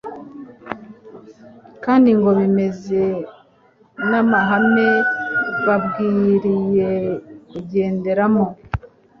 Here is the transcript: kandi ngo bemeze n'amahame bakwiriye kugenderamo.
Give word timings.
kandi 1.83 2.09
ngo 2.17 2.29
bemeze 2.39 3.03
n'amahame 4.09 4.89
bakwiriye 5.65 6.91
kugenderamo. 7.49 8.45